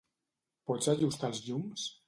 [0.71, 1.89] Pots ajustar els llums?